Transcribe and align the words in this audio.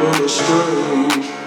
but 0.00 0.20
it's 0.22 0.32
strange. 0.32 1.39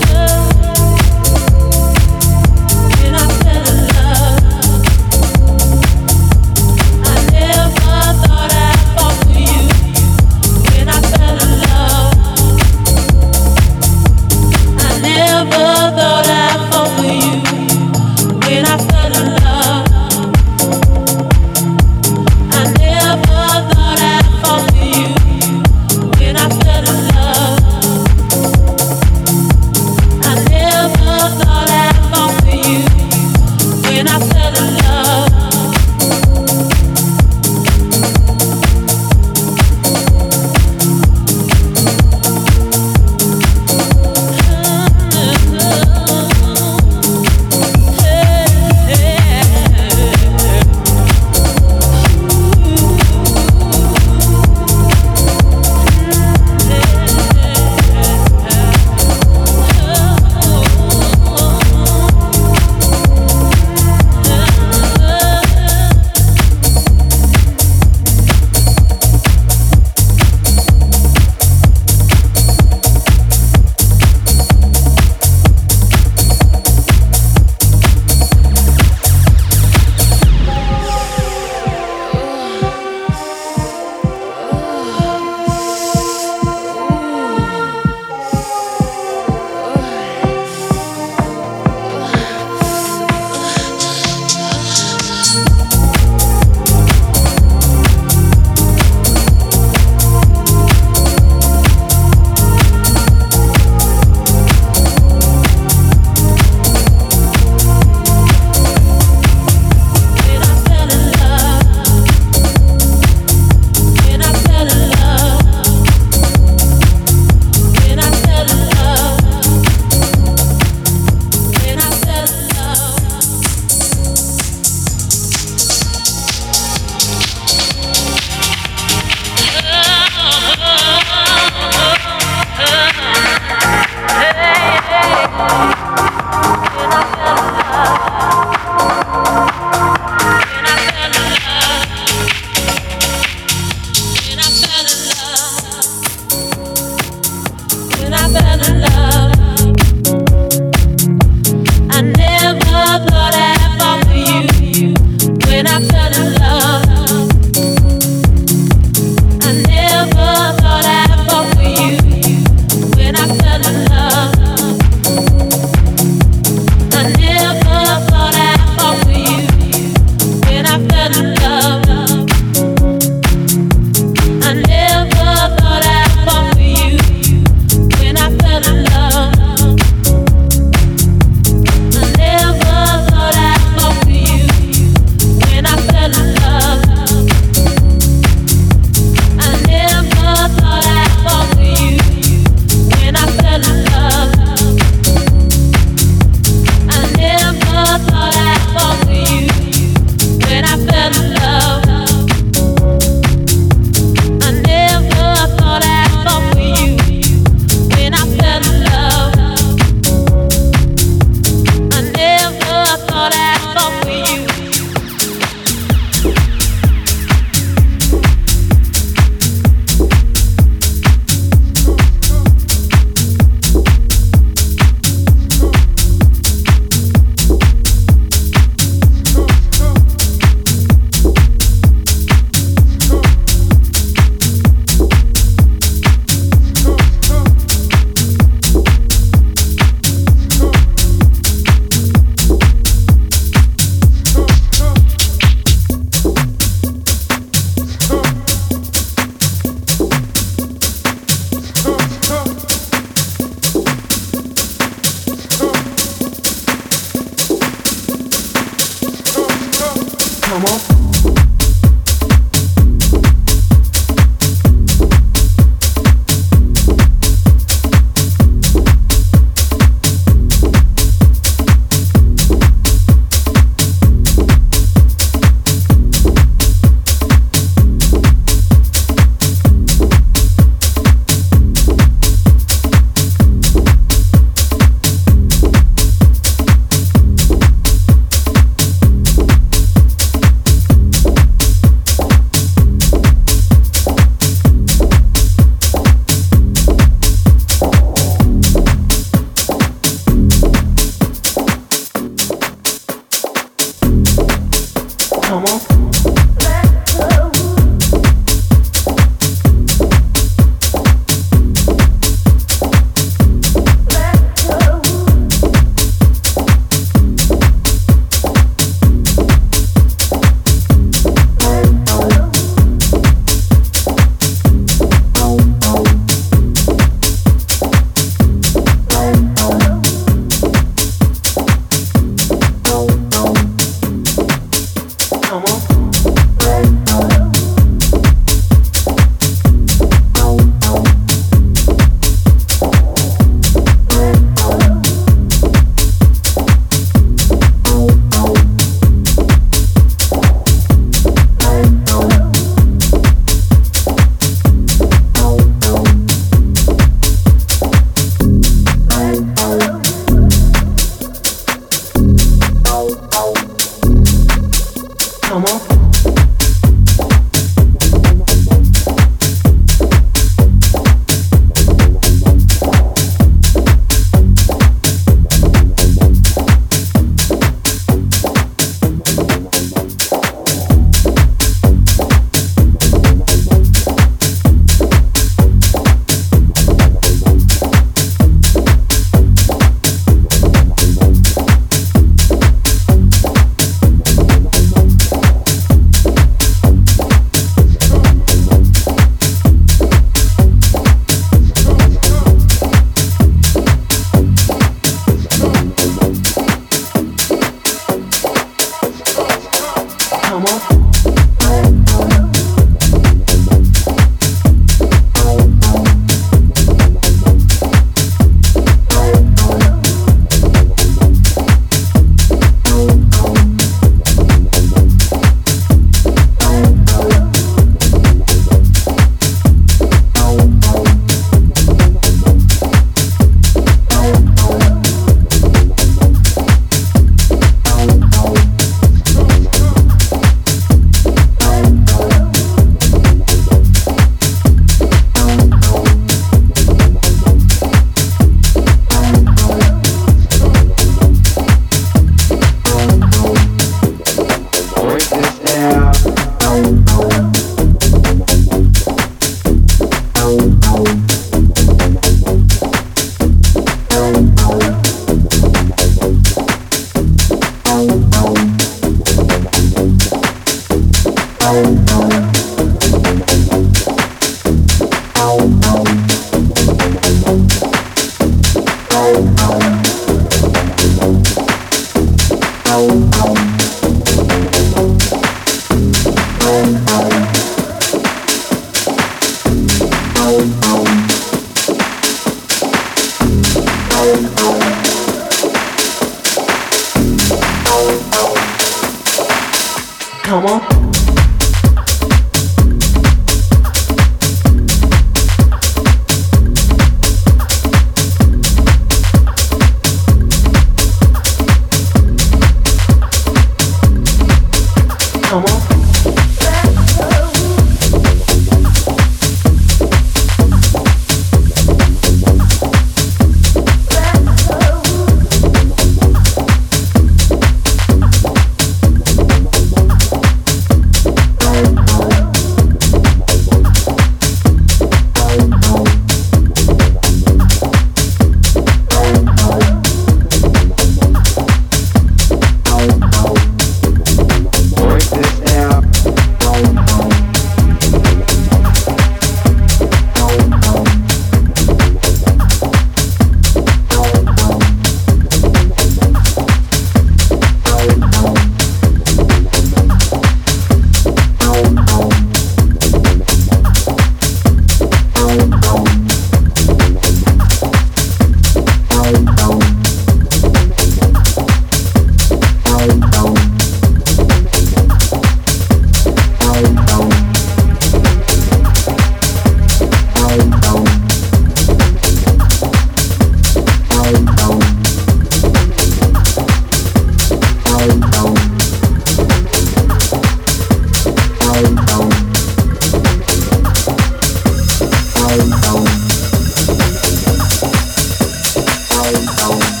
Oh. 599.33 600.00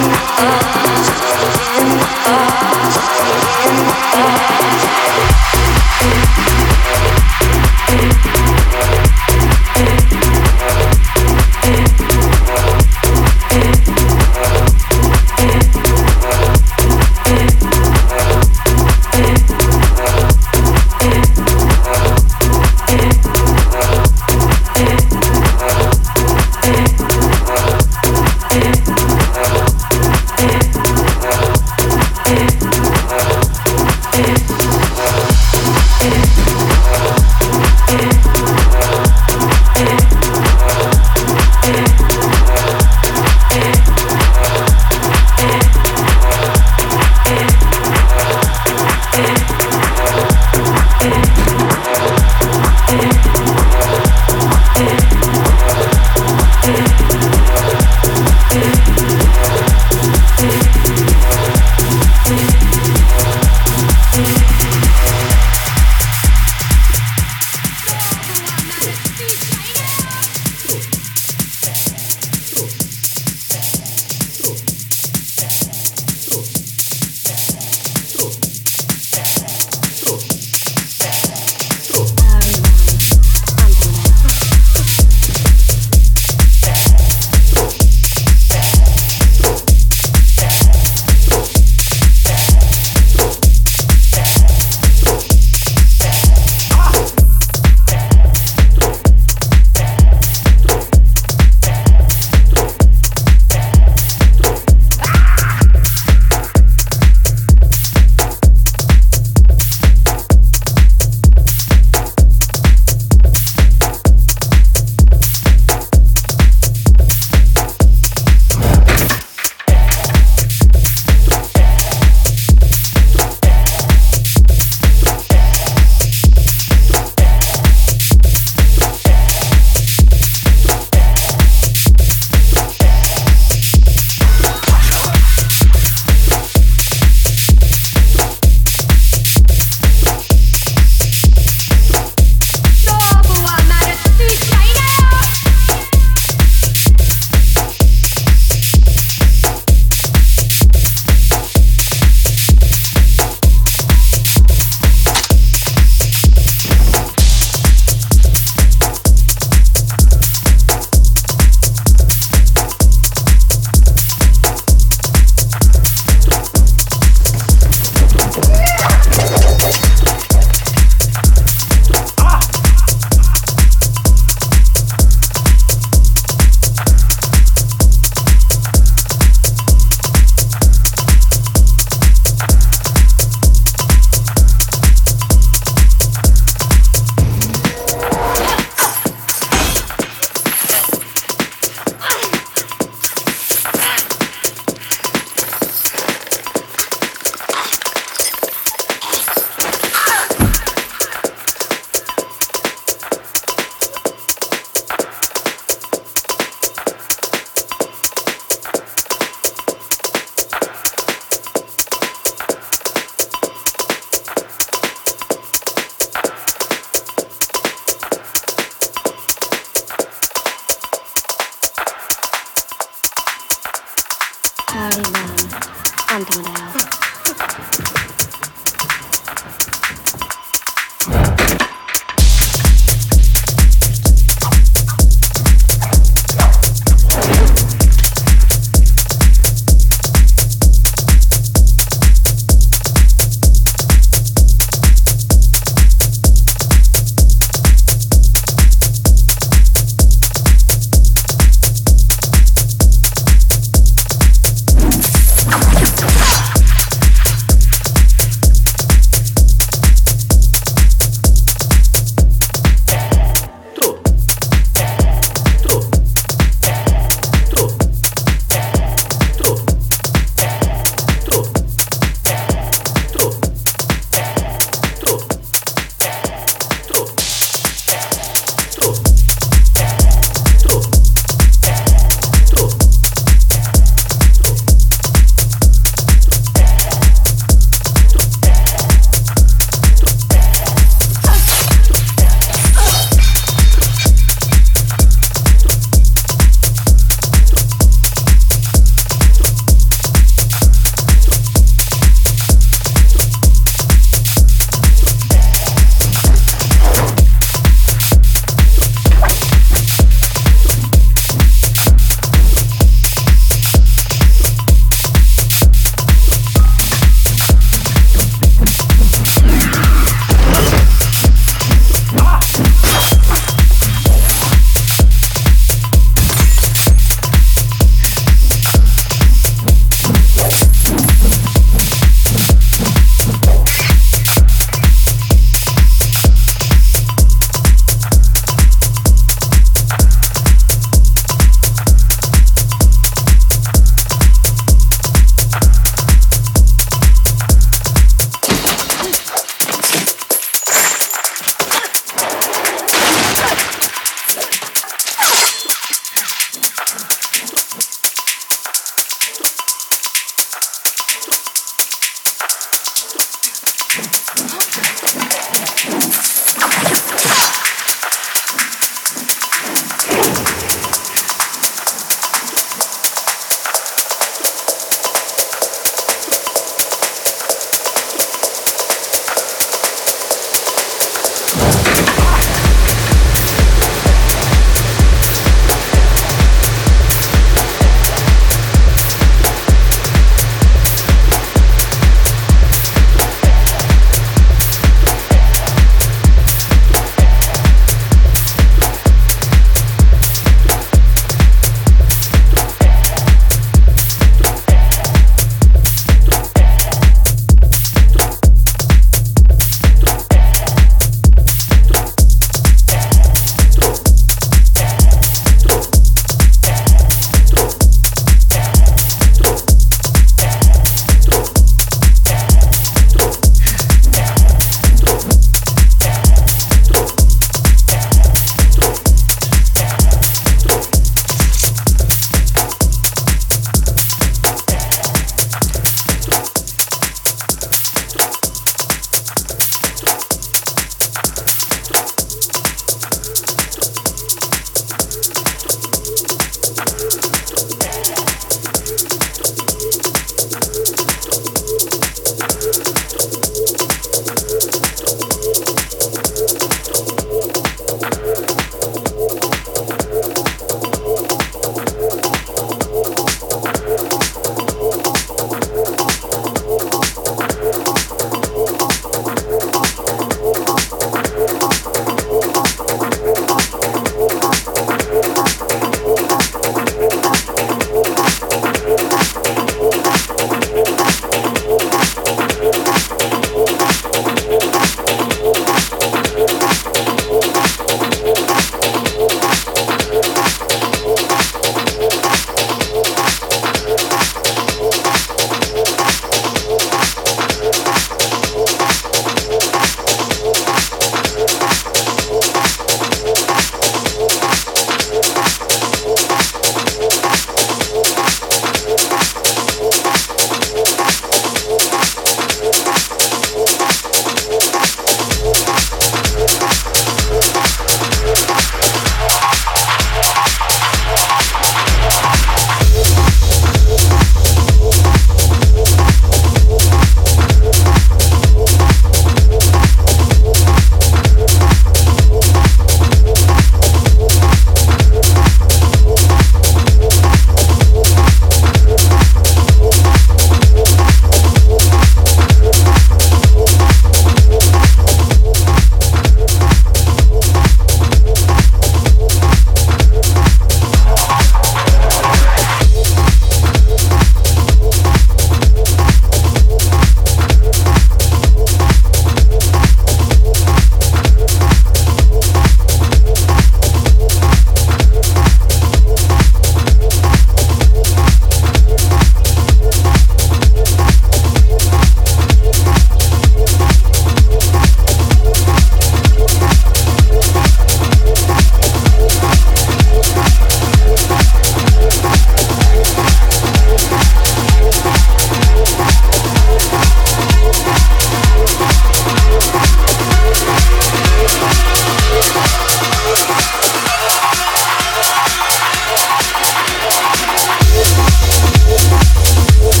up. 0.00 0.77